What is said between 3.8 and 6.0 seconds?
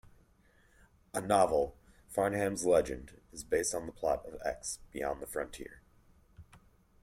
the plot of "X: Beyond the Frontier".